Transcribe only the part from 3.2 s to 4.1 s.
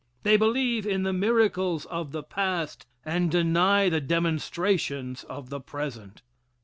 deny the